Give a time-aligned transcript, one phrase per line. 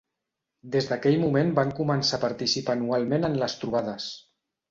[0.75, 4.09] Des d'aquell moment van començar a participar anualment en les trobades.